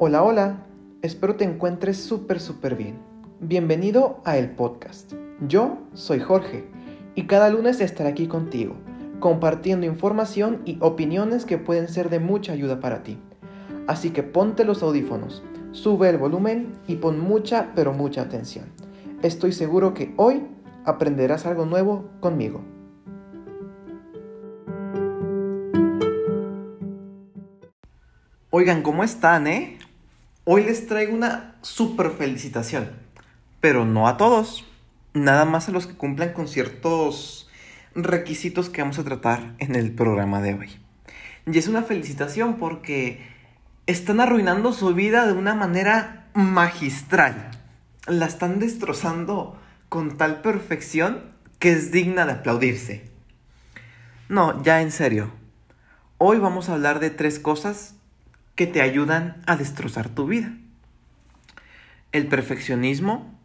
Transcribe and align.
Hola, 0.00 0.24
hola, 0.24 0.66
espero 1.02 1.36
te 1.36 1.44
encuentres 1.44 1.98
súper, 1.98 2.40
súper 2.40 2.74
bien. 2.74 2.98
Bienvenido 3.38 4.20
a 4.24 4.36
el 4.36 4.50
podcast. 4.50 5.12
Yo 5.46 5.78
soy 5.92 6.18
Jorge 6.18 6.64
y 7.14 7.28
cada 7.28 7.48
lunes 7.48 7.80
estaré 7.80 8.08
aquí 8.08 8.26
contigo, 8.26 8.74
compartiendo 9.20 9.86
información 9.86 10.62
y 10.64 10.78
opiniones 10.80 11.44
que 11.44 11.58
pueden 11.58 11.86
ser 11.86 12.10
de 12.10 12.18
mucha 12.18 12.52
ayuda 12.52 12.80
para 12.80 13.04
ti. 13.04 13.20
Así 13.86 14.10
que 14.10 14.24
ponte 14.24 14.64
los 14.64 14.82
audífonos, 14.82 15.44
sube 15.70 16.08
el 16.08 16.18
volumen 16.18 16.72
y 16.88 16.96
pon 16.96 17.20
mucha, 17.20 17.70
pero 17.76 17.92
mucha 17.92 18.22
atención. 18.22 18.64
Estoy 19.22 19.52
seguro 19.52 19.94
que 19.94 20.12
hoy 20.16 20.42
aprenderás 20.84 21.46
algo 21.46 21.66
nuevo 21.66 22.10
conmigo. 22.18 22.62
Oigan, 28.50 28.82
¿cómo 28.82 29.04
están, 29.04 29.46
eh? 29.46 29.78
Hoy 30.46 30.62
les 30.62 30.86
traigo 30.86 31.14
una 31.14 31.54
super 31.62 32.10
felicitación, 32.10 32.90
pero 33.62 33.86
no 33.86 34.06
a 34.06 34.18
todos, 34.18 34.66
nada 35.14 35.46
más 35.46 35.70
a 35.70 35.72
los 35.72 35.86
que 35.86 35.94
cumplan 35.94 36.34
con 36.34 36.48
ciertos 36.48 37.48
requisitos 37.94 38.68
que 38.68 38.82
vamos 38.82 38.98
a 38.98 39.04
tratar 39.04 39.54
en 39.58 39.74
el 39.74 39.94
programa 39.94 40.42
de 40.42 40.52
hoy. 40.52 40.68
Y 41.46 41.56
es 41.56 41.66
una 41.66 41.82
felicitación 41.82 42.58
porque 42.58 43.26
están 43.86 44.20
arruinando 44.20 44.74
su 44.74 44.92
vida 44.92 45.26
de 45.26 45.32
una 45.32 45.54
manera 45.54 46.28
magistral. 46.34 47.50
La 48.06 48.26
están 48.26 48.58
destrozando 48.58 49.58
con 49.88 50.18
tal 50.18 50.42
perfección 50.42 51.22
que 51.58 51.72
es 51.72 51.90
digna 51.90 52.26
de 52.26 52.32
aplaudirse. 52.32 53.10
No, 54.28 54.62
ya 54.62 54.82
en 54.82 54.92
serio. 54.92 55.30
Hoy 56.18 56.36
vamos 56.36 56.68
a 56.68 56.74
hablar 56.74 57.00
de 57.00 57.08
tres 57.08 57.38
cosas 57.38 57.94
que 58.54 58.66
te 58.66 58.80
ayudan 58.80 59.42
a 59.46 59.56
destrozar 59.56 60.08
tu 60.08 60.26
vida. 60.26 60.52
El 62.12 62.28
perfeccionismo, 62.28 63.38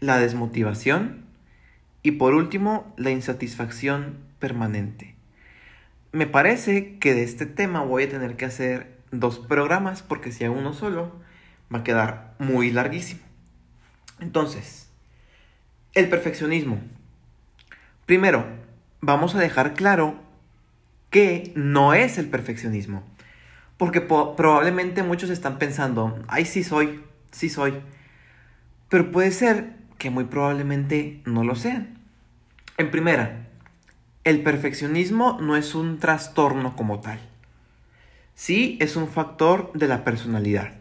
la 0.00 0.18
desmotivación 0.18 1.24
y 2.02 2.12
por 2.12 2.34
último 2.34 2.94
la 2.96 3.10
insatisfacción 3.10 4.18
permanente. 4.38 5.14
Me 6.12 6.26
parece 6.26 6.98
que 6.98 7.14
de 7.14 7.22
este 7.22 7.46
tema 7.46 7.82
voy 7.82 8.04
a 8.04 8.08
tener 8.08 8.36
que 8.36 8.44
hacer 8.44 8.98
dos 9.10 9.38
programas 9.38 10.02
porque 10.02 10.32
si 10.32 10.44
hago 10.44 10.58
uno 10.58 10.72
solo 10.72 11.12
va 11.72 11.80
a 11.80 11.84
quedar 11.84 12.34
muy 12.38 12.70
larguísimo. 12.70 13.20
Entonces, 14.20 14.88
el 15.94 16.08
perfeccionismo. 16.08 16.80
Primero, 18.06 18.46
vamos 19.00 19.34
a 19.34 19.40
dejar 19.40 19.74
claro 19.74 20.20
que 21.10 21.52
no 21.54 21.92
es 21.94 22.18
el 22.18 22.28
perfeccionismo. 22.28 23.04
Porque 23.76 24.00
probablemente 24.00 25.02
muchos 25.02 25.30
están 25.30 25.58
pensando, 25.58 26.18
ay, 26.28 26.44
sí 26.44 26.62
soy, 26.62 27.02
sí 27.30 27.48
soy. 27.48 27.80
Pero 28.88 29.10
puede 29.10 29.32
ser 29.32 29.74
que 29.98 30.10
muy 30.10 30.24
probablemente 30.24 31.20
no 31.24 31.44
lo 31.44 31.54
sean. 31.54 31.98
En 32.78 32.90
primera, 32.90 33.48
el 34.24 34.42
perfeccionismo 34.42 35.38
no 35.40 35.56
es 35.56 35.74
un 35.74 35.98
trastorno 35.98 36.76
como 36.76 37.00
tal. 37.00 37.18
Sí 38.34 38.78
es 38.80 38.96
un 38.96 39.08
factor 39.08 39.72
de 39.74 39.88
la 39.88 40.04
personalidad. 40.04 40.74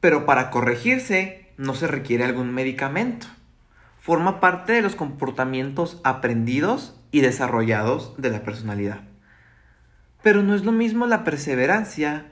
Pero 0.00 0.26
para 0.26 0.50
corregirse 0.50 1.46
no 1.56 1.74
se 1.74 1.86
requiere 1.86 2.24
algún 2.24 2.52
medicamento. 2.52 3.26
Forma 4.00 4.40
parte 4.40 4.72
de 4.72 4.82
los 4.82 4.96
comportamientos 4.96 6.00
aprendidos 6.02 6.98
y 7.12 7.20
desarrollados 7.20 8.14
de 8.16 8.30
la 8.30 8.42
personalidad. 8.42 9.02
Pero 10.22 10.42
no 10.42 10.54
es 10.54 10.64
lo 10.64 10.72
mismo 10.72 11.06
la 11.06 11.24
perseverancia 11.24 12.26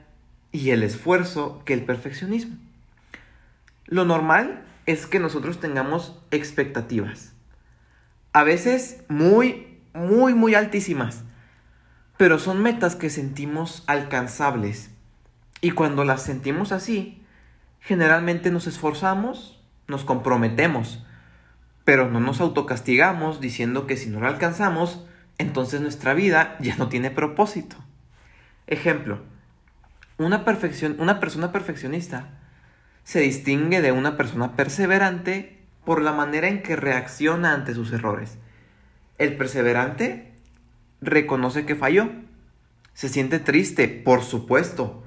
y 0.51 0.69
el 0.71 0.83
esfuerzo 0.83 1.61
que 1.65 1.73
el 1.73 1.83
perfeccionismo. 1.83 2.57
Lo 3.85 4.05
normal 4.05 4.63
es 4.85 5.05
que 5.05 5.19
nosotros 5.19 5.59
tengamos 5.59 6.19
expectativas. 6.31 7.33
A 8.33 8.43
veces 8.43 9.03
muy, 9.09 9.79
muy, 9.93 10.33
muy 10.33 10.55
altísimas. 10.55 11.23
Pero 12.17 12.39
son 12.39 12.61
metas 12.61 12.95
que 12.95 13.09
sentimos 13.09 13.83
alcanzables. 13.87 14.91
Y 15.59 15.71
cuando 15.71 16.05
las 16.05 16.23
sentimos 16.23 16.71
así, 16.71 17.21
generalmente 17.79 18.51
nos 18.51 18.67
esforzamos, 18.67 19.61
nos 19.87 20.03
comprometemos. 20.03 21.03
Pero 21.83 22.09
no 22.09 22.19
nos 22.19 22.39
autocastigamos 22.41 23.41
diciendo 23.41 23.87
que 23.87 23.97
si 23.97 24.09
no 24.09 24.19
lo 24.19 24.27
alcanzamos, 24.27 25.05
entonces 25.41 25.81
nuestra 25.81 26.13
vida 26.13 26.55
ya 26.59 26.75
no 26.77 26.89
tiene 26.89 27.11
propósito. 27.11 27.75
Ejemplo, 28.67 29.19
una, 30.17 30.45
una 30.97 31.19
persona 31.19 31.51
perfeccionista 31.51 32.29
se 33.03 33.19
distingue 33.19 33.81
de 33.81 33.91
una 33.91 34.17
persona 34.17 34.55
perseverante 34.55 35.59
por 35.83 36.01
la 36.01 36.13
manera 36.13 36.47
en 36.47 36.61
que 36.61 36.75
reacciona 36.75 37.53
ante 37.53 37.73
sus 37.73 37.91
errores. 37.91 38.37
El 39.17 39.35
perseverante 39.35 40.31
reconoce 41.01 41.65
que 41.65 41.75
falló, 41.75 42.09
se 42.93 43.09
siente 43.09 43.39
triste, 43.39 43.87
por 43.87 44.23
supuesto, 44.23 45.03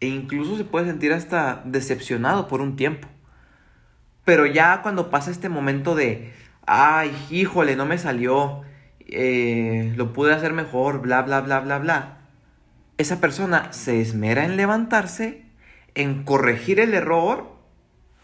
e 0.00 0.06
incluso 0.06 0.56
se 0.56 0.64
puede 0.64 0.86
sentir 0.86 1.12
hasta 1.12 1.62
decepcionado 1.64 2.48
por 2.48 2.60
un 2.60 2.76
tiempo. 2.76 3.08
Pero 4.24 4.46
ya 4.46 4.82
cuando 4.82 5.10
pasa 5.10 5.30
este 5.30 5.48
momento 5.48 5.94
de, 5.94 6.32
ay, 6.66 7.14
híjole, 7.30 7.76
no 7.76 7.86
me 7.86 7.98
salió, 7.98 8.62
eh, 9.10 9.92
lo 9.96 10.12
pude 10.12 10.32
hacer 10.32 10.52
mejor, 10.52 11.00
bla, 11.00 11.22
bla, 11.22 11.40
bla, 11.40 11.60
bla, 11.60 11.78
bla. 11.78 12.18
Esa 12.98 13.20
persona 13.20 13.72
se 13.72 14.00
esmera 14.00 14.44
en 14.44 14.56
levantarse, 14.56 15.44
en 15.94 16.24
corregir 16.24 16.80
el 16.80 16.94
error 16.94 17.56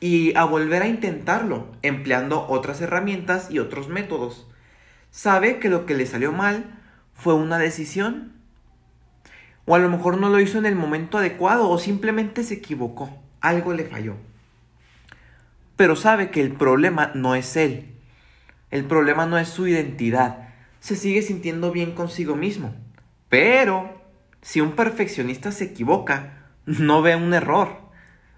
y 0.01 0.37
a 0.37 0.45
volver 0.45 0.83
a 0.83 0.89
intentarlo, 0.89 1.73
empleando 1.83 2.47
otras 2.49 2.81
herramientas 2.81 3.51
y 3.51 3.59
otros 3.59 3.89
métodos. 3.89 4.47
Sabe 5.11 5.59
que 5.59 5.71
lo 5.71 5.87
que 5.87 5.95
le 5.95 6.07
salió 6.07 6.33
mal 6.33 6.79
fue 7.15 7.35
una 7.35 7.59
decisión. 7.59 8.35
O 9.65 9.75
a 9.75 9.79
lo 9.79 9.89
mejor 9.89 10.19
no 10.19 10.29
lo 10.29 10.39
hizo 10.41 10.59
en 10.59 10.67
el 10.67 10.77
momento 10.77 11.19
adecuado 11.19 11.69
o 11.69 11.79
simplemente 11.79 12.45
se 12.45 12.55
equivocó, 12.55 13.11
algo 13.41 13.73
le 13.73 13.85
falló. 13.85 14.15
Pero 15.77 15.97
sabe 15.97 16.31
que 16.31 16.41
el 16.41 16.53
problema 16.53 17.11
no 17.15 17.35
es 17.35 17.57
él, 17.57 17.95
el 18.71 18.85
problema 18.85 19.27
no 19.27 19.39
es 19.39 19.49
su 19.49 19.67
identidad, 19.67 20.46
se 20.87 20.95
sigue 20.95 21.21
sintiendo 21.21 21.73
bien 21.73 21.97
consigo 21.97 22.37
mismo. 22.37 22.73
Pero, 23.29 24.01
si 24.41 24.61
un 24.61 24.77
perfeccionista 24.77 25.51
se 25.51 25.65
equivoca, 25.65 26.47
no 26.65 27.03
ve 27.03 27.17
un 27.17 27.35
error, 27.35 27.81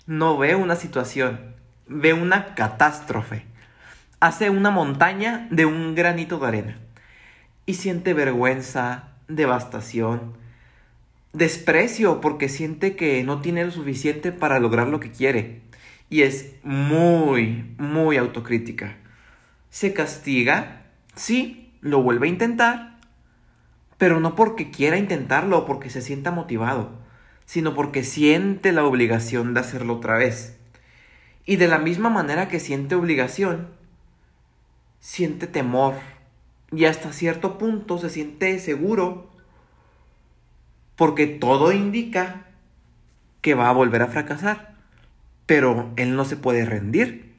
no 0.07 0.39
ve 0.39 0.55
una 0.55 0.75
situación, 0.75 1.57
ve 1.89 2.15
una 2.15 2.55
catástrofe. 2.55 3.45
Hace 4.19 4.49
una 4.49 4.71
montaña 4.71 5.47
de 5.51 5.67
un 5.67 5.95
granito 5.95 6.39
de 6.39 6.47
arena. 6.47 6.79
Y 7.67 7.75
siente 7.75 8.15
vergüenza, 8.15 9.11
devastación, 9.29 10.39
desprecio 11.35 12.23
porque 12.23 12.49
siente 12.49 12.97
que 12.97 13.23
no 13.25 13.43
tiene 13.43 13.67
lo 13.67 13.73
suficiente 13.73 14.33
para 14.33 14.59
lograr 14.59 14.89
lo 14.89 15.01
que 15.01 15.11
quiere. 15.11 15.61
Y 16.09 16.23
es 16.23 16.55
muy, 16.63 17.75
muy 17.77 18.17
autocrítica. 18.17 18.97
Se 19.69 19.93
castiga, 19.93 20.87
sí, 21.15 21.68
lo 21.81 22.03
vuelve 22.03 22.27
a 22.27 22.31
intentar, 22.31 22.99
pero 23.97 24.21
no 24.21 24.35
porque 24.35 24.71
quiera 24.71 24.97
intentarlo 24.97 25.59
o 25.59 25.67
porque 25.67 25.91
se 25.91 26.03
sienta 26.03 26.31
motivado, 26.31 26.91
sino 27.45 27.75
porque 27.75 28.05
siente 28.05 28.73
la 28.73 28.85
obligación 28.85 29.55
de 29.55 29.61
hacerlo 29.61 29.95
otra 29.95 30.17
vez. 30.17 30.57
Y 31.45 31.57
de 31.57 31.69
la 31.69 31.79
misma 31.79 32.11
manera 32.11 32.49
que 32.49 32.61
siente 32.61 32.95
obligación, 32.95 33.69
siente 35.01 35.47
temor 35.47 35.95
y 36.71 36.85
hasta 36.85 37.13
cierto 37.13 37.59
punto 37.59 37.99
se 37.99 38.11
siente 38.11 38.59
seguro 38.59 39.31
porque 40.97 41.27
todo 41.27 41.73
indica 41.73 42.45
que 43.41 43.55
va 43.55 43.69
a 43.69 43.73
volver 43.73 44.03
a 44.03 44.09
fracasar. 44.09 44.75
Pero 45.47 45.91
él 45.97 46.15
no 46.17 46.25
se 46.25 46.37
puede 46.37 46.67
rendir 46.67 47.33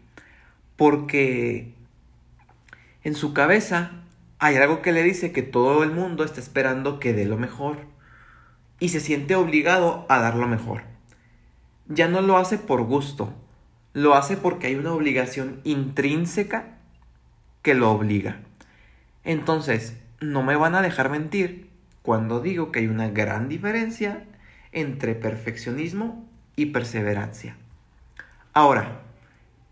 porque 0.75 1.73
en 3.03 3.13
su 3.13 3.33
cabeza 3.33 3.91
hay 4.39 4.55
algo 4.55 4.81
que 4.81 4.93
le 4.93 5.03
dice 5.03 5.33
que 5.33 5.43
todo 5.43 5.83
el 5.83 5.91
mundo 5.91 6.23
está 6.23 6.39
esperando 6.39 6.99
que 6.99 7.13
dé 7.13 7.25
lo 7.25 7.37
mejor 7.37 7.77
y 8.79 8.89
se 8.89 9.01
siente 9.01 9.35
obligado 9.35 10.05
a 10.07 10.19
dar 10.19 10.35
lo 10.35 10.47
mejor. 10.47 10.83
Ya 11.87 12.07
no 12.07 12.21
lo 12.21 12.37
hace 12.37 12.57
por 12.57 12.83
gusto, 12.83 13.33
lo 13.93 14.15
hace 14.15 14.37
porque 14.37 14.67
hay 14.67 14.75
una 14.75 14.93
obligación 14.93 15.59
intrínseca 15.65 16.77
que 17.61 17.73
lo 17.73 17.91
obliga. 17.91 18.39
Entonces, 19.25 19.97
no 20.21 20.41
me 20.41 20.55
van 20.55 20.75
a 20.75 20.81
dejar 20.81 21.09
mentir 21.09 21.69
cuando 22.01 22.39
digo 22.39 22.71
que 22.71 22.79
hay 22.79 22.87
una 22.87 23.09
gran 23.09 23.49
diferencia 23.49 24.23
entre 24.71 25.15
perfeccionismo 25.15 26.25
y 26.55 26.67
perseverancia. 26.67 27.57
Ahora, 28.53 29.01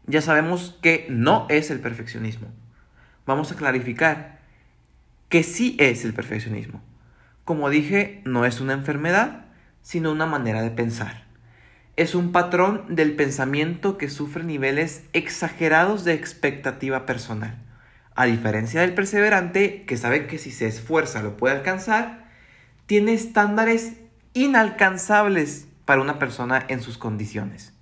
ya 0.07 0.21
sabemos 0.21 0.77
que 0.81 1.07
no 1.09 1.45
es 1.49 1.71
el 1.71 1.79
perfeccionismo. 1.79 2.47
Vamos 3.25 3.51
a 3.51 3.55
clarificar 3.55 4.36
que 5.29 5.43
sí 5.43 5.75
es 5.79 6.05
el 6.05 6.13
perfeccionismo. 6.13 6.81
Como 7.43 7.69
dije, 7.69 8.21
no 8.25 8.45
es 8.45 8.61
una 8.61 8.73
enfermedad, 8.73 9.45
sino 9.81 10.11
una 10.11 10.25
manera 10.25 10.61
de 10.61 10.71
pensar. 10.71 11.25
es 11.97 12.13
un 12.13 12.31
patrón 12.31 12.83
del 12.89 13.15
pensamiento 13.15 13.97
que 13.97 14.07
sufre 14.07 14.43
niveles 14.43 15.03
exagerados 15.13 16.03
de 16.03 16.13
expectativa 16.13 17.07
personal. 17.07 17.57
A 18.13 18.25
diferencia 18.25 18.81
del 18.81 18.93
perseverante, 18.93 19.83
que 19.85 19.97
sabe 19.97 20.27
que 20.27 20.37
si 20.37 20.51
se 20.51 20.67
esfuerza 20.67 21.23
lo 21.23 21.37
puede 21.37 21.55
alcanzar, 21.55 22.29
tiene 22.85 23.13
estándares 23.13 23.93
inalcanzables 24.33 25.67
para 25.85 26.01
una 26.01 26.19
persona 26.19 26.63
en 26.67 26.81
sus 26.81 26.99
condiciones. 26.99 27.73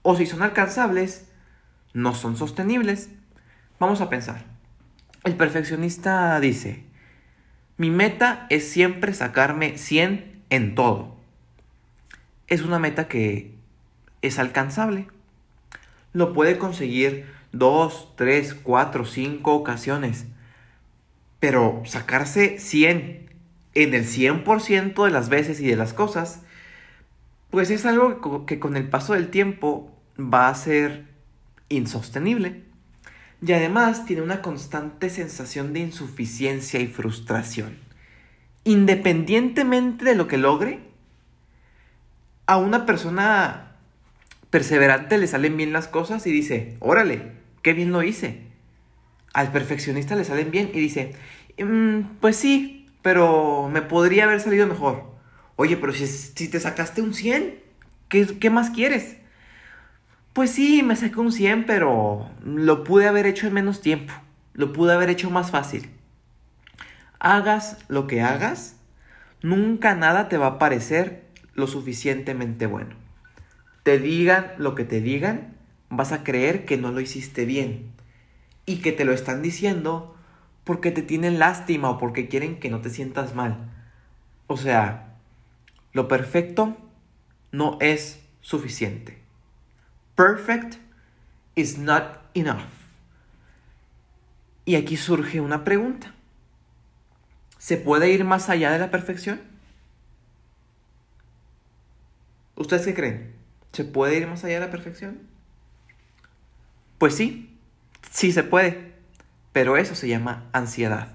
O 0.00 0.16
si 0.16 0.24
son 0.24 0.42
alcanzables, 0.42 1.28
no 1.92 2.14
son 2.14 2.38
sostenibles. 2.38 3.10
Vamos 3.78 4.00
a 4.00 4.08
pensar. 4.08 4.44
El 5.22 5.36
perfeccionista 5.36 6.40
dice, 6.40 6.82
mi 7.76 7.90
meta 7.90 8.46
es 8.48 8.70
siempre 8.70 9.12
sacarme 9.12 9.76
100 9.76 10.42
en 10.48 10.74
todo. 10.74 11.16
Es 12.46 12.62
una 12.62 12.78
meta 12.78 13.06
que 13.06 13.54
es 14.22 14.38
alcanzable. 14.38 15.08
Lo 16.14 16.32
puede 16.32 16.56
conseguir 16.56 17.26
dos, 17.52 18.14
tres, 18.16 18.54
cuatro, 18.54 19.04
cinco 19.04 19.54
ocasiones. 19.54 20.24
Pero 21.38 21.82
sacarse 21.84 22.58
100 22.58 23.30
en 23.74 23.94
el 23.94 24.06
100% 24.06 25.04
de 25.04 25.10
las 25.10 25.28
veces 25.28 25.60
y 25.60 25.66
de 25.66 25.76
las 25.76 25.92
cosas, 25.92 26.40
pues 27.50 27.70
es 27.70 27.84
algo 27.84 28.46
que 28.46 28.58
con 28.58 28.76
el 28.76 28.88
paso 28.88 29.12
del 29.12 29.28
tiempo 29.28 29.94
va 30.18 30.48
a 30.48 30.54
ser 30.54 31.04
insostenible. 31.68 32.69
Y 33.42 33.52
además 33.52 34.04
tiene 34.04 34.22
una 34.22 34.42
constante 34.42 35.08
sensación 35.08 35.72
de 35.72 35.80
insuficiencia 35.80 36.80
y 36.80 36.86
frustración. 36.86 37.78
Independientemente 38.64 40.04
de 40.04 40.14
lo 40.14 40.28
que 40.28 40.36
logre, 40.36 40.80
a 42.46 42.58
una 42.58 42.84
persona 42.84 43.76
perseverante 44.50 45.16
le 45.16 45.26
salen 45.26 45.56
bien 45.56 45.72
las 45.72 45.88
cosas 45.88 46.26
y 46.26 46.32
dice, 46.32 46.76
órale, 46.80 47.32
qué 47.62 47.72
bien 47.72 47.92
lo 47.92 48.02
hice. 48.02 48.42
Al 49.32 49.52
perfeccionista 49.52 50.16
le 50.16 50.24
salen 50.24 50.50
bien 50.50 50.70
y 50.74 50.80
dice, 50.80 51.14
mm, 51.58 52.18
pues 52.20 52.36
sí, 52.36 52.88
pero 53.00 53.70
me 53.72 53.80
podría 53.80 54.24
haber 54.24 54.40
salido 54.40 54.66
mejor. 54.66 55.04
Oye, 55.56 55.76
pero 55.76 55.92
si, 55.92 56.48
te 56.48 56.60
sacaste 56.60 57.00
un 57.00 57.14
100, 57.14 57.54
¿qué, 58.08 58.26
¿qué 58.38 58.50
más 58.50 58.70
quieres? 58.70 59.19
Pues 60.32 60.52
sí, 60.52 60.84
me 60.84 60.94
saqué 60.94 61.18
un 61.18 61.32
100, 61.32 61.66
pero 61.66 62.30
lo 62.44 62.84
pude 62.84 63.08
haber 63.08 63.26
hecho 63.26 63.48
en 63.48 63.54
menos 63.54 63.80
tiempo. 63.80 64.12
Lo 64.54 64.72
pude 64.72 64.92
haber 64.92 65.10
hecho 65.10 65.28
más 65.28 65.50
fácil. 65.50 65.90
Hagas 67.18 67.78
lo 67.88 68.06
que 68.06 68.22
hagas, 68.22 68.76
nunca 69.42 69.96
nada 69.96 70.28
te 70.28 70.38
va 70.38 70.46
a 70.46 70.58
parecer 70.58 71.24
lo 71.54 71.66
suficientemente 71.66 72.66
bueno. 72.66 72.94
Te 73.82 73.98
digan 73.98 74.52
lo 74.56 74.76
que 74.76 74.84
te 74.84 75.00
digan, 75.00 75.56
vas 75.88 76.12
a 76.12 76.22
creer 76.22 76.64
que 76.64 76.76
no 76.76 76.92
lo 76.92 77.00
hiciste 77.00 77.44
bien. 77.44 77.90
Y 78.66 78.82
que 78.82 78.92
te 78.92 79.04
lo 79.04 79.12
están 79.12 79.42
diciendo 79.42 80.14
porque 80.62 80.92
te 80.92 81.02
tienen 81.02 81.40
lástima 81.40 81.90
o 81.90 81.98
porque 81.98 82.28
quieren 82.28 82.60
que 82.60 82.70
no 82.70 82.80
te 82.80 82.90
sientas 82.90 83.34
mal. 83.34 83.68
O 84.46 84.56
sea, 84.56 85.16
lo 85.92 86.06
perfecto 86.06 86.76
no 87.50 87.78
es 87.80 88.20
suficiente. 88.40 89.20
Perfect 90.20 90.76
is 91.56 91.78
not 91.78 92.18
enough. 92.34 92.68
Y 94.66 94.76
aquí 94.76 94.98
surge 94.98 95.40
una 95.40 95.64
pregunta. 95.64 96.12
¿Se 97.56 97.78
puede 97.78 98.10
ir 98.10 98.24
más 98.24 98.50
allá 98.50 98.70
de 98.70 98.78
la 98.78 98.90
perfección? 98.90 99.40
¿Ustedes 102.54 102.84
qué 102.84 102.92
creen? 102.92 103.34
¿Se 103.72 103.84
puede 103.84 104.18
ir 104.18 104.26
más 104.26 104.44
allá 104.44 104.60
de 104.60 104.66
la 104.66 104.70
perfección? 104.70 105.22
Pues 106.98 107.14
sí, 107.14 107.58
sí 108.10 108.30
se 108.30 108.42
puede, 108.42 108.92
pero 109.54 109.78
eso 109.78 109.94
se 109.94 110.08
llama 110.08 110.50
ansiedad. 110.52 111.14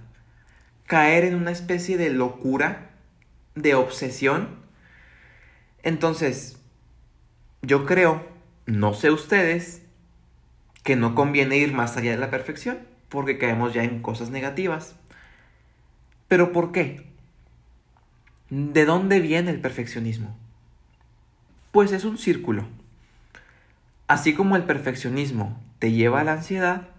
Caer 0.87 1.25
en 1.25 1.35
una 1.35 1.51
especie 1.51 1.97
de 1.97 2.09
locura, 2.09 2.89
de 3.53 3.75
obsesión. 3.75 4.65
Entonces, 5.83 6.57
yo 7.61 7.85
creo 7.85 8.34
no 8.65 8.93
sé 8.93 9.11
ustedes 9.11 9.83
que 10.83 10.95
no 10.95 11.15
conviene 11.15 11.57
ir 11.57 11.73
más 11.73 11.97
allá 11.97 12.11
de 12.11 12.17
la 12.17 12.29
perfección, 12.29 12.79
porque 13.09 13.37
caemos 13.37 13.73
ya 13.73 13.83
en 13.83 14.01
cosas 14.01 14.29
negativas. 14.29 14.95
Pero 16.27 16.51
¿por 16.51 16.71
qué? 16.71 17.05
¿De 18.49 18.85
dónde 18.85 19.19
viene 19.19 19.51
el 19.51 19.59
perfeccionismo? 19.59 20.37
Pues 21.71 21.91
es 21.91 22.05
un 22.05 22.17
círculo. 22.17 22.67
Así 24.07 24.33
como 24.33 24.55
el 24.55 24.63
perfeccionismo 24.63 25.59
te 25.79 25.91
lleva 25.91 26.21
a 26.21 26.23
la 26.23 26.33
ansiedad, 26.33 26.89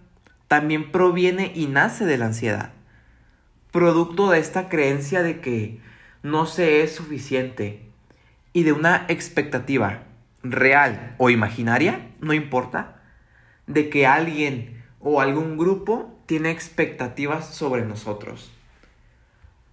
también 0.47 0.91
proviene 0.91 1.51
y 1.55 1.67
nace 1.67 2.05
de 2.05 2.17
la 2.17 2.25
ansiedad. 2.27 2.71
Producto 3.71 4.29
de 4.29 4.39
esta 4.39 4.69
creencia 4.69 5.23
de 5.23 5.39
que 5.39 5.79
no 6.23 6.45
se 6.45 6.83
es 6.83 6.95
suficiente 6.95 7.81
y 8.53 8.63
de 8.63 8.73
una 8.73 9.05
expectativa 9.07 10.03
real 10.51 11.15
o 11.17 11.29
imaginaria, 11.29 12.11
no 12.19 12.33
importa, 12.33 13.01
de 13.67 13.89
que 13.89 14.07
alguien 14.07 14.83
o 14.99 15.21
algún 15.21 15.57
grupo 15.57 16.21
tiene 16.25 16.51
expectativas 16.51 17.53
sobre 17.53 17.85
nosotros. 17.85 18.51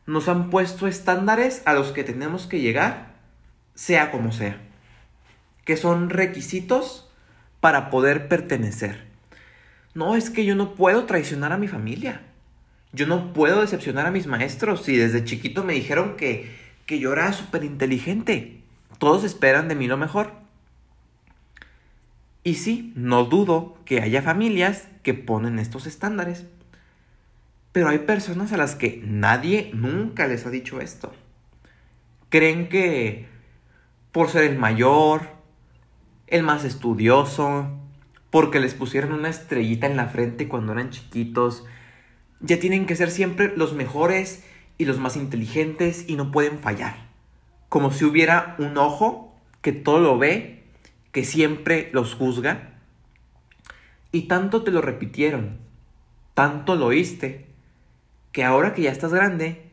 Nos 0.07 0.29
han 0.29 0.51
puesto 0.51 0.87
estándares 0.87 1.63
a 1.65 1.73
los 1.73 1.93
que 1.93 2.05
tenemos 2.05 2.47
que 2.47 2.61
llegar, 2.61 3.15
sea 3.75 4.11
como 4.11 4.33
sea, 4.33 4.61
que 5.65 5.77
son 5.77 6.11
requisitos 6.11 7.11
para 7.61 7.91
poder 7.91 8.29
pertenecer. 8.29 9.05
No, 9.95 10.17
es 10.17 10.29
que 10.29 10.45
yo 10.45 10.55
no 10.55 10.75
puedo 10.75 11.05
traicionar 11.05 11.53
a 11.53 11.59
mi 11.59 11.69
familia. 11.69 12.21
Yo 12.93 13.07
no 13.07 13.33
puedo 13.33 13.61
decepcionar 13.61 14.07
a 14.07 14.11
mis 14.11 14.27
maestros 14.27 14.85
si 14.85 14.97
desde 14.97 15.25
chiquito 15.25 15.65
me 15.65 15.73
dijeron 15.73 16.17
que, 16.17 16.55
que 16.87 16.99
yo 16.99 17.13
era 17.13 17.33
súper 17.33 17.65
inteligente. 17.65 18.61
Todos 18.99 19.25
esperan 19.25 19.69
de 19.69 19.75
mí 19.75 19.87
lo 19.87 19.97
mejor. 19.97 20.44
Y 22.45 22.57
sí, 22.57 22.93
no 22.95 23.25
dudo 23.25 23.79
que 23.87 24.03
haya 24.03 24.21
familias 24.21 24.89
que 25.03 25.15
ponen 25.15 25.59
estos 25.59 25.87
estándares. 25.87 26.45
Pero 27.73 27.89
hay 27.89 28.01
personas 28.01 28.53
a 28.53 28.59
las 28.59 28.77
que 28.77 29.03
nadie 29.05 29.71
nunca 29.73 30.27
les 30.27 30.47
ha 30.47 30.51
dicho 30.51 30.81
esto. 30.81 31.13
Creen 32.29 32.69
que 32.69 33.27
por 34.13 34.29
ser 34.29 34.45
el 34.45 34.59
mayor, 34.59 35.31
el 36.27 36.43
más 36.43 36.65
estudioso, 36.65 37.69
porque 38.31 38.61
les 38.61 38.75
pusieron 38.75 39.13
una 39.13 39.29
estrellita 39.29 39.87
en 39.87 39.97
la 39.97 40.07
frente 40.07 40.47
cuando 40.47 40.73
eran 40.73 40.91
chiquitos, 40.91 41.65
ya 42.41 42.59
tienen 42.61 42.85
que 42.85 42.95
ser 42.95 43.11
siempre 43.11 43.57
los 43.57 43.73
mejores 43.73 44.45
y 44.77 44.85
los 44.85 44.99
más 44.99 45.17
inteligentes 45.17 46.05
y 46.09 46.17
no 46.17 46.31
pueden 46.31 46.59
fallar. 46.59 46.97
Como 47.69 47.91
si 47.91 48.05
hubiera 48.05 48.55
un 48.59 48.77
ojo 48.77 49.35
que 49.63 49.73
todo 49.73 49.99
lo 49.99 50.19
ve 50.19 50.64
que 51.15 51.25
siempre 51.25 51.91
los 51.93 52.15
juzga? 52.15 52.73
Y 54.11 54.23
tanto 54.23 54.65
te 54.65 54.73
lo 54.73 54.83
repitieron, 54.83 55.59
tanto 56.35 56.75
lo 56.75 56.87
oíste, 56.87 57.47
que 58.33 58.43
ahora 58.43 58.75
que 58.75 58.83
ya 58.83 58.91
estás 58.91 59.15
grande, 59.15 59.71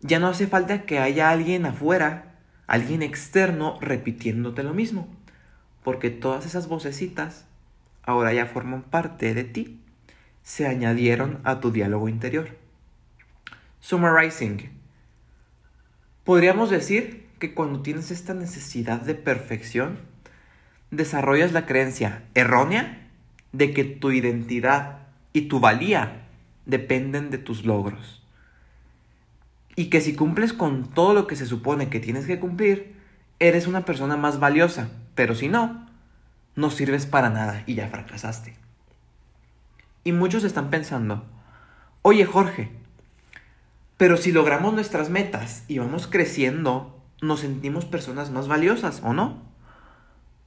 ya 0.00 0.20
no 0.20 0.28
hace 0.28 0.46
falta 0.46 0.82
que 0.82 1.00
haya 1.00 1.30
alguien 1.30 1.66
afuera, 1.66 2.36
alguien 2.68 3.02
externo 3.02 3.78
repitiéndote 3.80 4.62
lo 4.62 4.74
mismo, 4.74 5.08
porque 5.82 6.10
todas 6.10 6.46
esas 6.46 6.68
vocecitas 6.68 7.46
ahora 8.04 8.32
ya 8.32 8.46
forman 8.46 8.82
parte 8.82 9.34
de 9.34 9.42
ti, 9.42 9.80
se 10.44 10.68
añadieron 10.68 11.40
a 11.42 11.58
tu 11.58 11.72
diálogo 11.72 12.08
interior. 12.08 12.56
Summarizing. 13.80 14.70
Podríamos 16.22 16.70
decir 16.70 17.26
que 17.40 17.54
cuando 17.54 17.82
tienes 17.82 18.12
esta 18.12 18.34
necesidad 18.34 19.00
de 19.00 19.16
perfección, 19.16 20.14
desarrollas 20.96 21.52
la 21.52 21.66
creencia 21.66 22.22
errónea 22.34 23.08
de 23.52 23.72
que 23.72 23.84
tu 23.84 24.10
identidad 24.12 24.98
y 25.32 25.42
tu 25.42 25.60
valía 25.60 26.22
dependen 26.64 27.30
de 27.30 27.38
tus 27.38 27.64
logros. 27.64 28.22
Y 29.76 29.86
que 29.86 30.00
si 30.00 30.14
cumples 30.14 30.52
con 30.52 30.88
todo 30.88 31.14
lo 31.14 31.26
que 31.26 31.36
se 31.36 31.46
supone 31.46 31.88
que 31.88 32.00
tienes 32.00 32.26
que 32.26 32.40
cumplir, 32.40 32.96
eres 33.38 33.66
una 33.66 33.84
persona 33.84 34.16
más 34.16 34.40
valiosa. 34.40 34.88
Pero 35.14 35.34
si 35.34 35.48
no, 35.48 35.86
no 36.54 36.70
sirves 36.70 37.06
para 37.06 37.30
nada 37.30 37.62
y 37.66 37.74
ya 37.74 37.88
fracasaste. 37.88 38.56
Y 40.04 40.12
muchos 40.12 40.44
están 40.44 40.70
pensando, 40.70 41.24
oye 42.02 42.24
Jorge, 42.24 42.70
pero 43.96 44.16
si 44.16 44.32
logramos 44.32 44.72
nuestras 44.72 45.10
metas 45.10 45.64
y 45.68 45.78
vamos 45.78 46.06
creciendo, 46.06 47.00
nos 47.20 47.40
sentimos 47.40 47.84
personas 47.84 48.30
más 48.30 48.46
valiosas, 48.46 49.00
¿o 49.02 49.12
no? 49.12 49.42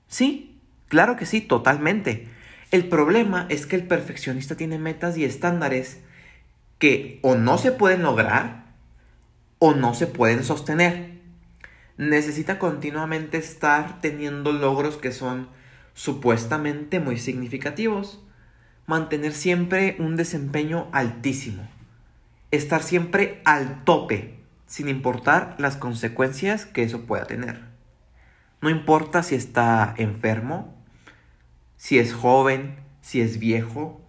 Sí, 0.09 0.59
claro 0.89 1.15
que 1.15 1.25
sí, 1.25 1.39
totalmente. 1.39 2.27
El 2.71 2.89
problema 2.89 3.45
es 3.49 3.65
que 3.65 3.77
el 3.77 3.87
perfeccionista 3.87 4.55
tiene 4.55 4.77
metas 4.77 5.17
y 5.17 5.23
estándares 5.23 6.01
que 6.79 7.19
o 7.21 7.35
no 7.35 7.57
se 7.57 7.71
pueden 7.71 8.03
lograr 8.03 8.65
o 9.59 9.73
no 9.73 9.93
se 9.93 10.07
pueden 10.07 10.43
sostener. 10.43 11.19
necesita 11.97 12.59
continuamente 12.59 13.37
estar 13.37 13.99
teniendo 13.99 14.53
logros 14.53 14.95
que 14.95 15.11
son 15.11 15.49
supuestamente 15.93 17.01
muy 17.01 17.17
significativos, 17.17 18.23
mantener 18.87 19.33
siempre 19.33 19.97
un 19.99 20.15
desempeño 20.15 20.87
altísimo, 20.93 21.67
estar 22.51 22.83
siempre 22.83 23.41
al 23.43 23.83
tope, 23.83 24.39
sin 24.65 24.87
importar 24.87 25.55
las 25.57 25.75
consecuencias 25.75 26.65
que 26.65 26.83
eso 26.83 27.01
pueda 27.01 27.25
tener. 27.25 27.68
No 28.61 28.69
importa 28.69 29.23
si 29.23 29.35
está 29.35 29.93
enfermo, 29.97 30.75
si 31.77 31.97
es 31.97 32.13
joven, 32.13 32.79
si 33.01 33.21
es 33.21 33.39
viejo, 33.39 34.01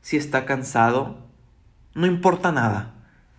si 0.00 0.16
está 0.16 0.44
cansado, 0.44 1.28
no 1.94 2.06
importa 2.06 2.52
nada. 2.52 2.94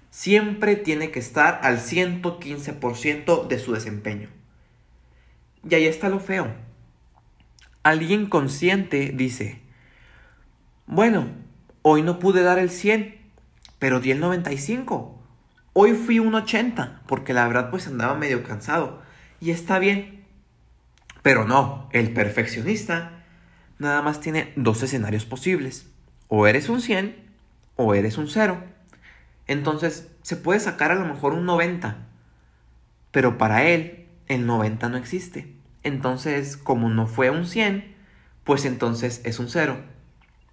Siempre 0.10 0.76
tiene 0.76 1.12
que 1.12 1.20
estar 1.20 1.60
al 1.64 1.80
115% 1.80 3.48
de 3.48 3.60
su 3.60 3.74
desempeño. 3.74 4.30
Y 5.68 5.76
ahí 5.76 5.86
está 5.86 6.10
lo 6.10 6.20
feo 6.20 6.54
Alguien 7.84 8.28
consciente 8.28 9.12
dice, 9.14 9.62
bueno, 10.86 11.28
hoy 11.82 12.02
no 12.02 12.18
pude 12.18 12.42
dar 12.42 12.58
el 12.58 12.70
100, 12.70 13.18
pero 13.78 14.00
di 14.00 14.12
el 14.12 14.22
95. 14.22 15.22
Hoy 15.74 15.92
fui 15.92 16.20
un 16.20 16.34
80, 16.34 17.02
porque 17.08 17.34
la 17.34 17.46
verdad 17.46 17.70
pues 17.70 17.88
andaba 17.88 18.16
medio 18.16 18.42
cansado. 18.44 19.02
Y 19.42 19.52
está 19.52 19.80
bien. 19.80 20.23
Pero 21.24 21.46
no, 21.46 21.90
el 21.94 22.12
perfeccionista 22.12 23.24
nada 23.80 24.02
más 24.02 24.20
tiene 24.20 24.52
dos 24.58 24.84
escenarios 24.84 25.26
posibles. 25.26 25.88
O 26.28 26.48
eres 26.48 26.70
un 26.70 26.82
100 26.82 27.16
o 27.78 27.96
eres 27.96 28.18
un 28.18 28.28
0. 28.28 28.62
Entonces 29.48 30.10
se 30.22 30.36
puede 30.36 30.60
sacar 30.60 30.92
a 30.92 30.96
lo 30.96 31.06
mejor 31.06 31.34
un 31.34 31.46
90. 31.46 31.96
Pero 33.12 33.38
para 33.38 33.64
él 33.64 34.08
el 34.28 34.46
90 34.46 34.90
no 34.90 34.98
existe. 34.98 35.56
Entonces, 35.84 36.58
como 36.58 36.90
no 36.90 37.08
fue 37.08 37.30
un 37.30 37.46
100, 37.46 37.96
pues 38.44 38.66
entonces 38.66 39.22
es 39.24 39.40
un 39.40 39.50
0. 39.50 39.78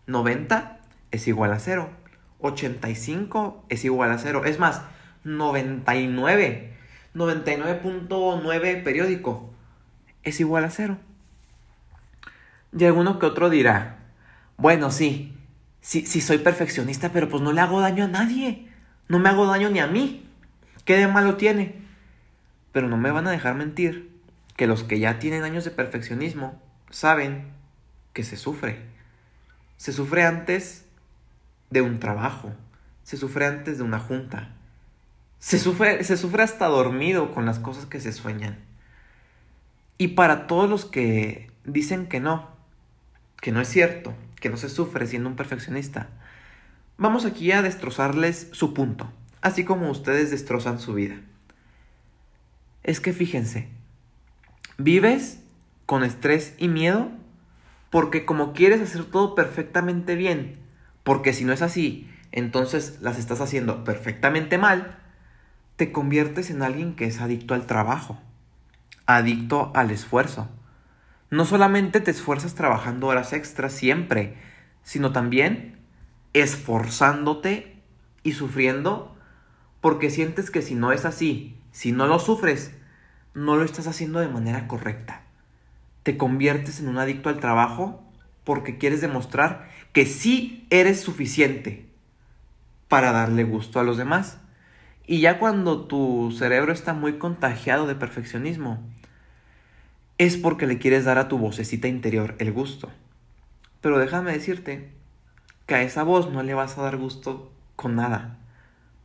90 0.07 0.81
es 1.11 1.27
igual 1.27 1.53
a 1.53 1.59
0. 1.59 1.91
85 2.39 3.65
es 3.69 3.85
igual 3.85 4.12
a 4.12 4.19
0. 4.19 4.45
Es 4.45 4.61
más, 4.61 4.83
99. 5.25 6.75
99.9 7.12 8.85
periódico 8.85 9.50
es 10.23 10.41
igual 10.41 10.65
a 10.65 10.71
0. 10.71 10.99
Y 12.77 12.85
alguno 12.85 13.19
que 13.19 13.27
otro 13.27 13.50
dirá, 13.50 13.99
bueno, 14.57 14.91
sí, 14.91 15.37
sí, 15.81 16.07
sí 16.07 16.21
soy 16.21 16.39
perfeccionista, 16.39 17.11
pero 17.12 17.29
pues 17.29 17.43
no 17.43 17.53
le 17.53 17.61
hago 17.61 17.81
daño 17.81 18.05
a 18.05 18.09
nadie. 18.09 18.69
No 19.09 19.19
me 19.19 19.29
hago 19.29 19.47
daño 19.47 19.71
ni 19.71 19.81
a 19.81 19.87
mí. 19.87 20.29
¿Qué 20.85 20.97
de 20.97 21.09
malo 21.09 21.37
tiene? 21.37 21.83
Pero 22.73 22.89
no 22.89 22.97
me 22.97 23.11
van 23.11 23.27
a 23.27 23.31
dejar 23.31 23.55
mentir 23.55 24.11
que 24.57 24.67
los 24.67 24.85
que 24.85 24.99
ya 24.99 25.19
tienen 25.19 25.43
años 25.43 25.65
de 25.65 25.71
perfeccionismo 25.71 26.61
saben 26.91 27.50
que 28.12 28.23
se 28.23 28.37
sufre. 28.37 28.79
Se 29.77 29.93
sufre 29.93 30.25
antes 30.25 30.85
de 31.71 31.81
un 31.81 31.99
trabajo, 31.99 32.53
se 33.03 33.17
sufre 33.17 33.47
antes 33.47 33.79
de 33.79 33.85
una 33.85 33.99
junta, 33.99 34.50
se 35.39 35.59
sufre, 35.59 36.05
se 36.05 36.17
sufre 36.17 36.43
hasta 36.43 36.67
dormido 36.67 37.33
con 37.33 37.47
las 37.47 37.59
cosas 37.59 37.87
que 37.87 38.00
se 38.00 38.12
sueñan. 38.12 38.59
Y 40.00 40.09
para 40.09 40.47
todos 40.47 40.71
los 40.71 40.87
que 40.87 41.50
dicen 41.66 42.07
que 42.07 42.21
no, 42.21 42.49
que 43.42 43.52
no 43.52 43.61
es 43.61 43.69
cierto, 43.69 44.14
que 44.40 44.49
no 44.49 44.57
se 44.57 44.71
sufre 44.71 45.07
siendo 45.07 45.28
un 45.28 45.37
perfeccionista, 45.37 46.09
vamos 46.97 47.26
aquí 47.26 47.52
a 47.52 47.61
destrozarles 47.61 48.49
su 48.52 48.73
punto, 48.73 49.12
así 49.42 49.62
como 49.62 49.90
ustedes 49.90 50.30
destrozan 50.30 50.80
su 50.80 50.95
vida. 50.95 51.16
Es 52.83 52.99
que 53.00 53.12
fíjense, 53.12 53.69
Vives 54.78 55.42
con 55.85 56.02
estrés 56.02 56.54
y 56.57 56.69
miedo 56.69 57.11
porque 57.90 58.25
como 58.25 58.54
quieres 58.54 58.80
hacer 58.80 59.04
todo 59.04 59.35
perfectamente 59.35 60.14
bien, 60.14 60.57
porque 61.04 61.35
si 61.35 61.45
no 61.45 61.52
es 61.52 61.61
así, 61.61 62.09
entonces 62.33 63.02
las 63.02 63.19
estás 63.19 63.42
haciendo 63.42 63.85
perfectamente 63.85 64.57
mal, 64.57 64.97
te 65.76 65.92
conviertes 65.92 66.49
en 66.49 66.62
alguien 66.62 66.97
que 66.97 67.04
es 67.04 67.21
adicto 67.21 67.52
al 67.52 67.66
trabajo, 67.66 68.19
adicto 69.17 69.73
al 69.75 69.90
esfuerzo. 69.90 70.49
No 71.31 71.45
solamente 71.45 72.00
te 72.00 72.11
esfuerzas 72.11 72.55
trabajando 72.55 73.07
horas 73.07 73.33
extras 73.33 73.73
siempre, 73.73 74.37
sino 74.83 75.12
también 75.12 75.79
esforzándote 76.33 77.76
y 78.23 78.33
sufriendo 78.33 79.17
porque 79.81 80.11
sientes 80.11 80.50
que 80.50 80.62
si 80.62 80.75
no 80.75 80.93
es 80.93 81.05
así, 81.05 81.57
si 81.73 81.93
no 81.93 82.07
lo 82.07 82.19
sufres, 82.19 82.75
no 83.35 83.57
lo 83.57 83.64
estás 83.64 83.87
haciendo 83.87 84.21
de 84.21 84.29
manera 84.29 84.67
correcta. 84.69 85.23
Te 86.02 86.17
conviertes 86.17 86.81
en 86.81 86.88
un 86.88 86.99
adicto 86.99 87.29
al 87.29 87.40
trabajo 87.40 88.02
porque 88.45 88.79
quieres 88.79 89.00
demostrar 89.00 89.69
que 89.93 90.07
sí 90.07 90.67
eres 90.71 91.00
suficiente 91.00 91.88
para 92.88 93.12
darle 93.12 93.45
gusto 93.45 93.81
a 93.81 93.85
los 93.85 93.97
demás. 93.97 94.38
Y 95.07 95.21
ya 95.21 95.38
cuando 95.38 95.87
tu 95.87 96.35
cerebro 96.37 96.73
está 96.73 96.93
muy 96.93 97.14
contagiado 97.14 97.87
de 97.87 97.95
perfeccionismo, 97.95 98.83
es 100.21 100.37
porque 100.37 100.67
le 100.67 100.79
quieres 100.79 101.07
dar 101.07 101.17
a 101.17 101.29
tu 101.29 101.39
vocecita 101.39 101.89
interior 101.89 102.35
el 102.41 102.53
gusto. 102.53 102.91
Pero 103.81 103.99
déjame 103.99 104.33
decirte 104.33 104.91
que 105.65 105.77
a 105.77 105.83
esa 105.83 106.03
voz 106.03 106.31
no 106.31 106.43
le 106.43 106.53
vas 106.53 106.77
a 106.77 106.83
dar 106.83 106.99
gusto 106.99 107.50
con 107.75 107.97
nada, 107.97 108.37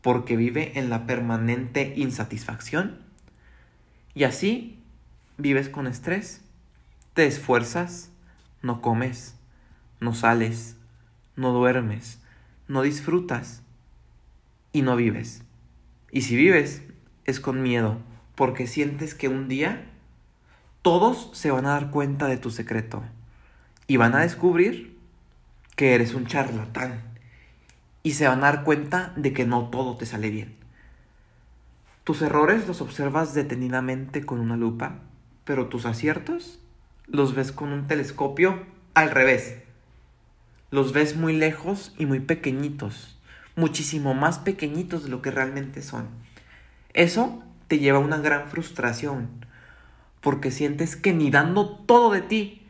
porque 0.02 0.36
vive 0.36 0.78
en 0.78 0.90
la 0.90 1.08
permanente 1.08 1.94
insatisfacción 1.96 3.00
y 4.14 4.26
así 4.26 4.84
vives 5.38 5.70
con 5.70 5.88
estrés, 5.88 6.42
te 7.14 7.26
esfuerzas, 7.26 8.12
no 8.62 8.82
comes, 8.82 9.38
no 10.02 10.14
sales, 10.14 10.76
no 11.38 11.54
duermes, 11.54 12.20
no 12.68 12.82
disfrutas 12.82 13.62
y 14.74 14.82
no 14.82 14.98
vives. 14.98 15.44
Y 16.12 16.24
si 16.24 16.36
vives, 16.36 16.82
es 17.24 17.40
con 17.40 17.64
miedo, 17.64 18.00
porque 18.36 18.68
sientes 18.68 19.16
que 19.16 19.30
un 19.30 19.48
día 19.48 19.94
todos 20.86 21.32
se 21.34 21.50
van 21.50 21.66
a 21.66 21.72
dar 21.72 21.90
cuenta 21.90 22.28
de 22.28 22.38
tu 22.38 22.52
secreto 22.52 23.02
y 23.88 23.98
van 23.98 24.14
a 24.14 24.20
descubrir 24.20 24.96
que 25.76 25.96
eres 25.96 26.14
un 26.14 26.28
charlatán 26.28 27.02
y 28.04 28.12
se 28.12 28.28
van 28.28 28.44
a 28.44 28.52
dar 28.52 28.64
cuenta 28.64 29.12
de 29.16 29.34
que 29.34 29.48
no 29.48 29.70
todo 29.70 29.98
te 29.98 30.06
sale 30.06 30.30
bien. 30.30 30.56
Tus 32.04 32.22
errores 32.22 32.68
los 32.68 32.82
observas 32.82 33.34
detenidamente 33.34 34.28
con 34.28 34.40
una 34.40 34.58
lupa, 34.58 35.00
pero 35.44 35.70
tus 35.70 35.88
aciertos 35.88 36.60
los 37.08 37.34
ves 37.34 37.52
con 37.52 37.74
un 37.74 37.88
telescopio 37.88 38.60
al 38.94 39.10
revés. 39.10 39.56
Los 40.70 40.94
ves 40.94 41.16
muy 41.16 41.36
lejos 41.36 41.96
y 41.98 42.06
muy 42.06 42.20
pequeñitos, 42.20 43.18
muchísimo 43.56 44.14
más 44.14 44.38
pequeñitos 44.38 45.06
de 45.06 45.10
lo 45.10 45.24
que 45.24 45.32
realmente 45.32 45.82
son. 45.82 46.10
Eso 46.94 47.44
te 47.70 47.80
lleva 47.80 47.98
a 47.98 48.02
una 48.02 48.20
gran 48.20 48.50
frustración, 48.50 49.46
porque 50.26 50.50
sientes 50.50 50.96
que 50.96 51.14
ni 51.14 51.30
dando 51.30 51.70
todo 51.70 52.12
de 52.12 52.22
ti 52.22 52.68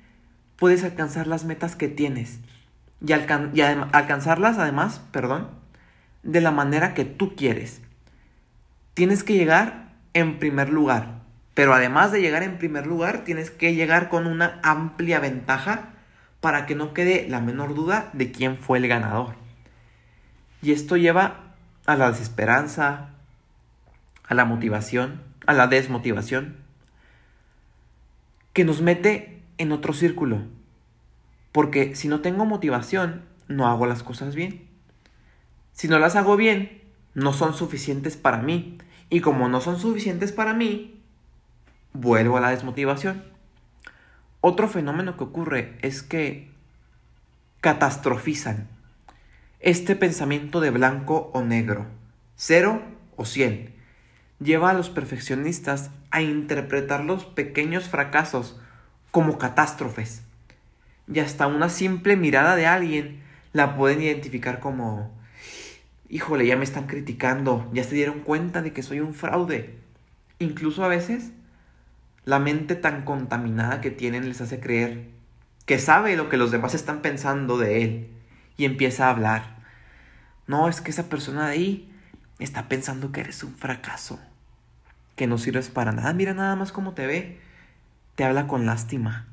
puedes 0.58 0.84
alcanzar 0.84 1.26
las 1.26 1.46
metas 1.46 1.78
que 1.78 1.88
tienes 1.88 2.40
y, 3.00 3.14
alcanzarlas 3.14 4.58
además, 4.58 5.02
perdón, 5.14 5.48
de 6.22 6.42
la 6.42 6.52
manera 6.52 6.94
que 6.94 7.06
tú 7.06 7.34
quieres 7.38 7.82
tienes 8.94 9.24
que 9.24 9.36
llegar 9.36 9.94
en 10.14 10.38
primer 10.38 10.68
lugar. 10.68 11.22
Pero 11.54 11.74
además 11.74 12.12
de 12.12 12.20
llegar 12.20 12.44
en 12.44 12.58
primer 12.58 12.88
lugar, 12.88 13.24
tienes 13.24 13.52
que 13.52 13.74
llegar 13.74 14.10
con 14.10 14.28
una 14.28 14.60
amplia 14.62 15.22
ventaja 15.22 15.94
para 16.42 16.66
que 16.66 16.76
no 16.76 16.94
quede 16.94 17.26
la 17.30 17.40
menor 17.40 17.74
duda 17.74 18.10
de 18.12 18.34
quién 18.34 18.58
fue 18.58 18.80
el 18.80 18.90
ganador. 18.90 19.36
Y 20.62 20.74
esto 20.74 20.98
lleva 20.98 21.54
a 21.86 21.96
la 21.96 22.12
desesperanza, 22.12 23.12
a 24.28 24.34
la 24.34 24.44
motivación, 24.44 25.22
a 25.48 25.54
la 25.54 25.68
desmotivación, 25.68 26.65
que 28.56 28.64
nos 28.64 28.82
mete 28.82 29.44
en 29.58 29.74
otro 29.74 29.92
círculo. 29.92 30.42
Porque 31.52 31.94
si 31.94 32.08
no 32.08 32.22
tengo 32.22 32.46
motivación, 32.46 33.26
no 33.50 33.68
hago 33.68 33.86
las 33.86 34.02
cosas 34.02 34.34
bien. 34.34 34.70
Si 35.74 35.90
no 35.90 36.00
las 36.00 36.16
hago 36.16 36.38
bien, 36.38 36.82
no 37.14 37.34
son 37.34 37.54
suficientes 37.54 38.16
para 38.16 38.38
mí. 38.38 38.78
Y 39.10 39.20
como 39.20 39.50
no 39.50 39.60
son 39.60 39.78
suficientes 39.78 40.32
para 40.32 40.54
mí, 40.54 41.02
vuelvo 41.92 42.38
a 42.38 42.40
la 42.40 42.52
desmotivación. 42.52 43.26
Otro 44.40 44.70
fenómeno 44.70 45.18
que 45.18 45.26
ocurre 45.26 45.78
es 45.82 46.02
que 46.02 46.50
catastrofizan 47.60 48.70
este 49.60 49.98
pensamiento 49.98 50.62
de 50.62 50.70
blanco 50.70 51.30
o 51.34 51.42
negro, 51.42 51.88
cero 52.38 52.82
o 53.18 53.26
cien. 53.26 53.75
Lleva 54.40 54.70
a 54.72 54.74
los 54.74 54.90
perfeccionistas 54.90 55.92
a 56.12 56.22
interpretar 56.22 57.04
los 57.04 57.26
pequeños 57.26 57.88
fracasos 57.90 58.60
como 59.12 59.38
catástrofes. 59.38 60.24
Y 61.12 61.20
hasta 61.20 61.48
una 61.48 61.70
simple 61.70 62.16
mirada 62.16 62.56
de 62.56 62.66
alguien 62.68 63.22
la 63.54 63.78
pueden 63.78 64.02
identificar 64.02 64.60
como 64.60 65.16
híjole, 66.10 66.46
ya 66.46 66.56
me 66.56 66.64
están 66.64 66.88
criticando, 66.88 67.70
ya 67.74 67.84
se 67.84 67.96
dieron 67.96 68.20
cuenta 68.22 68.62
de 68.62 68.74
que 68.74 68.84
soy 68.84 69.00
un 69.00 69.14
fraude. 69.14 69.76
Incluso 70.40 70.84
a 70.84 70.88
veces 70.88 71.32
La 72.26 72.40
mente 72.40 72.76
tan 72.76 73.04
contaminada 73.06 73.82
que 73.82 73.92
tienen 73.92 74.28
les 74.28 74.42
hace 74.42 74.60
creer 74.60 75.10
que 75.66 75.80
sabe 75.80 76.16
lo 76.16 76.30
que 76.30 76.38
los 76.38 76.52
demás 76.52 76.74
están 76.76 77.02
pensando 77.02 77.58
de 77.58 77.84
él 77.84 78.10
y 78.58 78.66
empieza 78.66 79.08
a 79.08 79.12
hablar. 79.12 79.58
No, 80.48 80.68
es 80.70 80.82
que 80.82 80.92
esa 80.92 81.10
persona 81.10 81.48
de 81.48 81.54
ahí 81.54 81.95
está 82.40 82.68
pensando 82.68 83.12
que 83.12 83.22
eres 83.22 83.44
un 83.44 83.56
fracaso, 83.56 84.20
que 85.16 85.28
no 85.28 85.38
sirves 85.38 85.70
para 85.70 85.92
nada. 85.92 86.14
Mira 86.14 86.34
nada 86.34 86.56
más 86.56 86.72
cómo 86.72 86.94
te 86.94 87.08
ve. 87.08 87.40
Te 88.16 88.24
habla 88.24 88.48
con 88.48 88.66
lástima. 88.66 89.28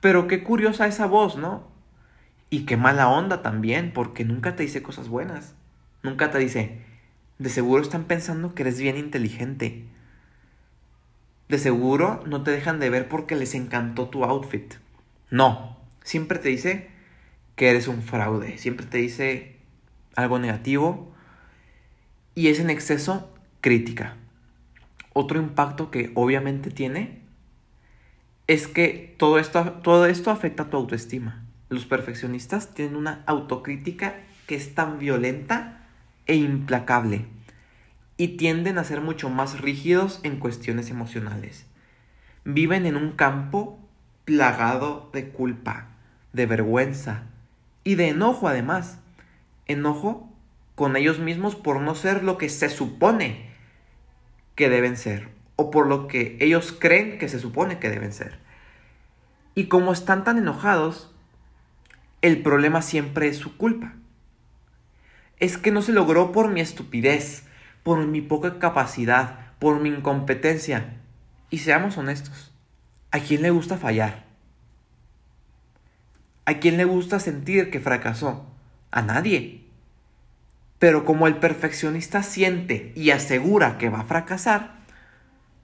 Pero 0.00 0.26
qué 0.26 0.42
curiosa 0.42 0.86
esa 0.86 1.06
voz, 1.06 1.36
¿no? 1.36 1.68
Y 2.50 2.66
qué 2.66 2.76
mala 2.76 3.08
onda 3.08 3.40
también, 3.40 3.92
porque 3.92 4.24
nunca 4.24 4.56
te 4.56 4.64
dice 4.64 4.82
cosas 4.82 5.08
buenas. 5.08 5.54
Nunca 6.02 6.30
te 6.30 6.38
dice, 6.38 6.82
de 7.38 7.48
seguro 7.48 7.82
están 7.82 8.04
pensando 8.04 8.54
que 8.54 8.62
eres 8.62 8.78
bien 8.78 8.96
inteligente. 8.96 9.84
De 11.48 11.58
seguro 11.58 12.22
no 12.26 12.42
te 12.42 12.50
dejan 12.50 12.80
de 12.80 12.90
ver 12.90 13.08
porque 13.08 13.36
les 13.36 13.54
encantó 13.54 14.08
tu 14.08 14.24
outfit. 14.24 14.74
No, 15.30 15.78
siempre 16.02 16.38
te 16.38 16.48
dice 16.48 16.90
que 17.56 17.70
eres 17.70 17.88
un 17.88 18.02
fraude. 18.02 18.58
Siempre 18.58 18.86
te 18.86 18.98
dice 18.98 19.56
algo 20.14 20.38
negativo. 20.38 21.14
Y 22.34 22.48
es 22.48 22.60
en 22.60 22.70
exceso 22.70 23.30
crítica. 23.60 24.16
Otro 25.12 25.38
impacto 25.38 25.90
que 25.90 26.10
obviamente 26.14 26.70
tiene 26.70 27.20
es 28.46 28.66
que 28.66 29.14
todo 29.18 29.38
esto, 29.38 29.62
todo 29.82 30.06
esto 30.06 30.30
afecta 30.30 30.64
a 30.64 30.70
tu 30.70 30.76
autoestima. 30.76 31.44
Los 31.68 31.86
perfeccionistas 31.86 32.74
tienen 32.74 32.96
una 32.96 33.22
autocrítica 33.26 34.14
que 34.46 34.54
es 34.56 34.74
tan 34.74 34.98
violenta 34.98 35.86
e 36.26 36.36
implacable 36.36 37.26
y 38.16 38.36
tienden 38.36 38.78
a 38.78 38.84
ser 38.84 39.00
mucho 39.00 39.30
más 39.30 39.60
rígidos 39.60 40.20
en 40.22 40.38
cuestiones 40.38 40.90
emocionales. 40.90 41.66
Viven 42.44 42.86
en 42.86 42.96
un 42.96 43.12
campo 43.12 43.78
plagado 44.24 45.10
de 45.12 45.28
culpa, 45.28 45.88
de 46.32 46.46
vergüenza 46.46 47.24
y 47.84 47.94
de 47.96 48.08
enojo 48.08 48.48
además. 48.48 48.98
Enojo 49.66 50.31
con 50.74 50.96
ellos 50.96 51.18
mismos 51.18 51.54
por 51.54 51.80
no 51.80 51.94
ser 51.94 52.22
lo 52.24 52.38
que 52.38 52.48
se 52.48 52.68
supone 52.68 53.50
que 54.54 54.68
deben 54.68 54.96
ser 54.96 55.28
o 55.56 55.70
por 55.70 55.86
lo 55.86 56.08
que 56.08 56.36
ellos 56.40 56.72
creen 56.72 57.18
que 57.18 57.28
se 57.28 57.38
supone 57.38 57.78
que 57.78 57.90
deben 57.90 58.12
ser. 58.12 58.38
Y 59.54 59.66
como 59.66 59.92
están 59.92 60.24
tan 60.24 60.38
enojados, 60.38 61.14
el 62.22 62.42
problema 62.42 62.82
siempre 62.82 63.28
es 63.28 63.36
su 63.36 63.56
culpa. 63.56 63.94
Es 65.38 65.58
que 65.58 65.72
no 65.72 65.82
se 65.82 65.92
logró 65.92 66.32
por 66.32 66.48
mi 66.48 66.60
estupidez, 66.60 67.44
por 67.82 68.06
mi 68.06 68.20
poca 68.20 68.58
capacidad, 68.58 69.52
por 69.58 69.80
mi 69.80 69.90
incompetencia. 69.90 71.00
Y 71.50 71.58
seamos 71.58 71.98
honestos, 71.98 72.52
¿a 73.10 73.18
quién 73.18 73.42
le 73.42 73.50
gusta 73.50 73.76
fallar? 73.76 74.24
¿A 76.44 76.54
quién 76.54 76.76
le 76.76 76.84
gusta 76.84 77.20
sentir 77.20 77.70
que 77.70 77.80
fracasó? 77.80 78.46
A 78.90 79.02
nadie. 79.02 79.61
Pero 80.82 81.04
como 81.04 81.28
el 81.28 81.36
perfeccionista 81.36 82.24
siente 82.24 82.90
y 82.96 83.10
asegura 83.10 83.78
que 83.78 83.88
va 83.88 84.00
a 84.00 84.04
fracasar, 84.04 84.80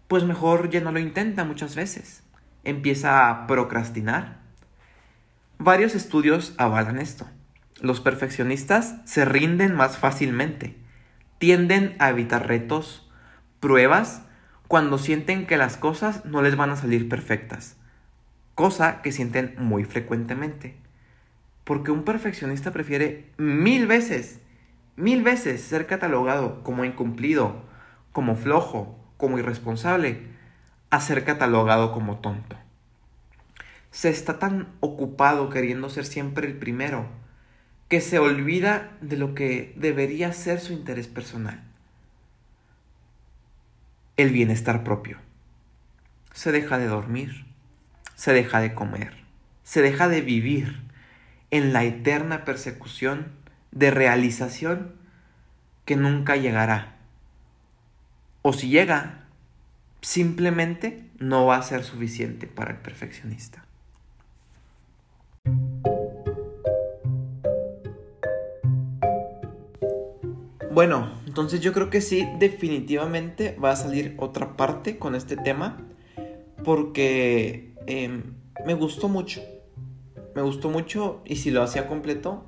pues 0.06 0.22
mejor 0.22 0.70
ya 0.70 0.80
no 0.80 0.92
lo 0.92 1.00
intenta 1.00 1.42
muchas 1.42 1.74
veces. 1.74 2.22
Empieza 2.62 3.28
a 3.28 3.48
procrastinar. 3.48 4.38
Varios 5.58 5.96
estudios 5.96 6.54
avalan 6.56 7.00
esto. 7.00 7.26
Los 7.80 8.00
perfeccionistas 8.00 8.94
se 9.06 9.24
rinden 9.24 9.74
más 9.74 9.98
fácilmente. 9.98 10.76
Tienden 11.38 11.96
a 11.98 12.10
evitar 12.10 12.46
retos, 12.46 13.10
pruebas, 13.58 14.22
cuando 14.68 14.98
sienten 14.98 15.48
que 15.48 15.56
las 15.56 15.76
cosas 15.76 16.26
no 16.26 16.42
les 16.42 16.54
van 16.54 16.70
a 16.70 16.76
salir 16.76 17.08
perfectas. 17.08 17.76
Cosa 18.54 19.02
que 19.02 19.10
sienten 19.10 19.56
muy 19.58 19.82
frecuentemente. 19.82 20.76
Porque 21.64 21.90
un 21.90 22.04
perfeccionista 22.04 22.70
prefiere 22.70 23.32
mil 23.36 23.88
veces, 23.88 24.42
mil 24.98 25.22
veces 25.22 25.62
ser 25.62 25.86
catalogado 25.86 26.62
como 26.64 26.84
incumplido, 26.84 27.62
como 28.12 28.34
flojo, 28.34 28.98
como 29.16 29.38
irresponsable 29.38 30.26
a 30.90 31.00
ser 31.00 31.24
catalogado 31.24 31.92
como 31.92 32.18
tonto. 32.18 32.56
Se 33.90 34.10
está 34.10 34.38
tan 34.38 34.68
ocupado 34.80 35.50
queriendo 35.50 35.88
ser 35.88 36.04
siempre 36.04 36.46
el 36.46 36.58
primero 36.58 37.06
que 37.88 38.00
se 38.00 38.18
olvida 38.18 38.90
de 39.00 39.16
lo 39.16 39.34
que 39.34 39.72
debería 39.76 40.32
ser 40.32 40.60
su 40.60 40.72
interés 40.72 41.06
personal. 41.06 41.62
El 44.16 44.30
bienestar 44.30 44.84
propio. 44.84 45.18
Se 46.32 46.52
deja 46.52 46.76
de 46.76 46.86
dormir, 46.86 47.46
se 48.14 48.32
deja 48.32 48.60
de 48.60 48.74
comer, 48.74 49.16
se 49.62 49.80
deja 49.80 50.08
de 50.08 50.20
vivir 50.20 50.82
en 51.50 51.72
la 51.72 51.84
eterna 51.84 52.44
persecución 52.44 53.38
de 53.72 53.90
realización 53.90 54.94
que 55.84 55.96
nunca 55.96 56.36
llegará 56.36 56.98
o 58.48 58.52
si 58.54 58.70
llega, 58.70 59.26
simplemente 60.00 61.04
no 61.18 61.44
va 61.44 61.56
a 61.56 61.62
ser 61.62 61.84
suficiente 61.84 62.46
para 62.46 62.70
el 62.70 62.78
perfeccionista. 62.78 63.64
Bueno, 70.70 71.10
entonces 71.26 71.60
yo 71.60 71.74
creo 71.74 71.90
que 71.90 72.00
sí, 72.00 72.26
definitivamente 72.38 73.56
va 73.62 73.72
a 73.72 73.76
salir 73.76 74.14
otra 74.18 74.56
parte 74.56 74.98
con 74.98 75.14
este 75.14 75.36
tema 75.36 75.76
porque 76.64 77.74
em, 77.86 78.34
me 78.64 78.72
gustó 78.72 79.08
mucho. 79.08 79.42
Me 80.34 80.40
gustó 80.40 80.70
mucho 80.70 81.20
y 81.26 81.36
si 81.36 81.50
lo 81.50 81.62
hacía 81.62 81.86
completo, 81.86 82.47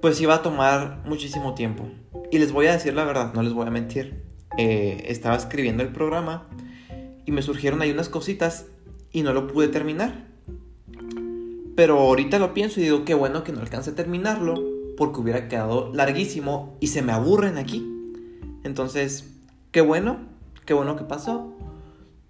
pues 0.00 0.20
iba 0.20 0.36
a 0.36 0.42
tomar 0.42 1.02
muchísimo 1.04 1.54
tiempo. 1.54 1.88
Y 2.30 2.38
les 2.38 2.52
voy 2.52 2.66
a 2.66 2.72
decir 2.72 2.94
la 2.94 3.04
verdad, 3.04 3.32
no 3.34 3.42
les 3.42 3.52
voy 3.52 3.66
a 3.66 3.70
mentir. 3.70 4.24
Eh, 4.56 5.04
estaba 5.08 5.36
escribiendo 5.36 5.82
el 5.82 5.90
programa 5.90 6.48
y 7.24 7.32
me 7.32 7.42
surgieron 7.42 7.82
ahí 7.82 7.90
unas 7.90 8.08
cositas 8.08 8.66
y 9.12 9.22
no 9.22 9.32
lo 9.32 9.46
pude 9.46 9.68
terminar. 9.68 10.26
Pero 11.76 11.98
ahorita 11.98 12.38
lo 12.38 12.52
pienso 12.52 12.80
y 12.80 12.84
digo, 12.84 13.04
qué 13.04 13.14
bueno 13.14 13.44
que 13.44 13.52
no 13.52 13.60
alcance 13.60 13.90
a 13.90 13.94
terminarlo 13.94 14.54
porque 14.96 15.20
hubiera 15.20 15.48
quedado 15.48 15.92
larguísimo 15.94 16.76
y 16.80 16.88
se 16.88 17.02
me 17.02 17.12
aburren 17.12 17.58
aquí. 17.58 17.86
Entonces, 18.64 19.30
qué 19.70 19.80
bueno, 19.80 20.18
qué 20.66 20.74
bueno 20.74 20.96
que 20.96 21.04
pasó. 21.04 21.54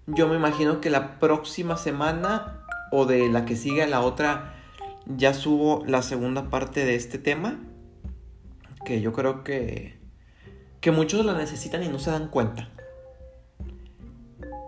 Yo 0.07 0.29
me 0.29 0.37
imagino 0.37 0.81
que 0.81 0.91
la 0.91 1.19
próxima 1.19 1.77
semana 1.77 2.65
o 2.93 3.07
de 3.07 3.29
la 3.29 3.45
que 3.45 3.57
siga 3.57 3.87
la 3.87 4.01
otra 4.01 4.60
ya 5.17 5.35
subo 5.35 5.85
la 5.87 6.03
segunda 6.03 6.51
parte 6.51 6.85
de 6.85 6.95
este 6.95 7.19
tema. 7.19 7.61
Que 8.85 9.01
yo 9.01 9.13
creo 9.13 9.45
que 9.45 10.01
que 10.81 10.91
muchos 10.91 11.25
la 11.25 11.37
necesitan 11.37 11.83
y 11.83 11.89
no 11.89 11.99
se 11.99 12.11
dan 12.11 12.29
cuenta. 12.29 12.71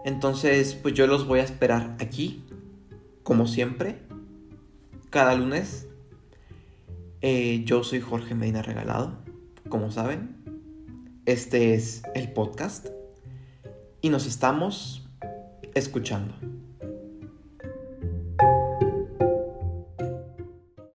Entonces, 0.05 0.75
pues 0.75 0.95
yo 0.95 1.07
los 1.07 1.27
voy 1.27 1.41
a 1.41 1.45
esperar 1.45 1.97
aquí, 2.01 2.45
como 3.23 3.47
siempre, 3.47 3.99
cada 5.11 5.35
lunes. 5.35 5.87
Eh, 7.21 7.63
yo 7.65 7.85
soy 7.85 8.01
Jorge 8.01 8.35
Medina 8.35 8.63
Regalado, 8.63 9.19
como 9.69 9.91
saben. 9.91 10.37
Este 11.25 11.75
es 11.75 12.03
el 12.15 12.33
podcast 12.33 12.89
y 14.01 14.11
nos 14.11 14.27
estamos 14.27 15.09
escuchando. 15.75 16.35